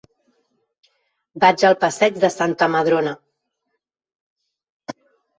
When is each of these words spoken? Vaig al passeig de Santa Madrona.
Vaig 1.43 1.65
al 1.69 1.75
passeig 1.83 2.17
de 2.23 2.31
Santa 2.35 2.69
Madrona. 2.77 3.13